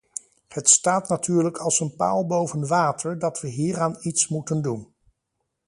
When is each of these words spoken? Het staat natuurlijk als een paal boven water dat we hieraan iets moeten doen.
Het 0.47 0.69
staat 0.69 1.09
natuurlijk 1.09 1.57
als 1.57 1.79
een 1.79 1.95
paal 1.95 2.25
boven 2.27 2.67
water 2.67 3.19
dat 3.19 3.41
we 3.41 3.47
hieraan 3.49 3.97
iets 3.99 4.27
moeten 4.27 4.61
doen. 4.61 4.93